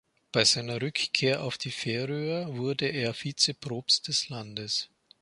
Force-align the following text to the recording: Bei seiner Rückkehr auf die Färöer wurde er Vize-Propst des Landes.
Bei 0.31 0.43
seiner 0.45 0.81
Rückkehr 0.81 1.43
auf 1.43 1.59
die 1.59 1.69
Färöer 1.69 2.57
wurde 2.57 2.87
er 2.87 3.13
Vize-Propst 3.13 4.07
des 4.07 4.29
Landes. 4.29 4.89